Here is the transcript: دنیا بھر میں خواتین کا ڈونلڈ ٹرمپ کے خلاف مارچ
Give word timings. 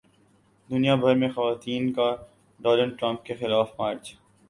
دنیا 0.69 0.95
بھر 0.95 1.15
میں 1.15 1.29
خواتین 1.29 1.91
کا 1.93 2.09
ڈونلڈ 2.59 2.99
ٹرمپ 2.99 3.25
کے 3.25 3.33
خلاف 3.35 3.79
مارچ 3.79 4.13